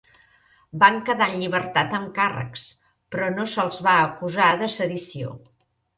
Van 0.83 0.95
quedar 1.09 1.27
en 1.33 1.35
llibertat 1.41 1.93
amb 1.97 2.09
càrrecs, 2.15 2.63
però 3.17 3.27
no 3.35 3.45
se'ls 3.53 3.83
va 3.89 3.95
acusar 4.07 4.49
de 4.63 4.71
sedició. 4.79 5.37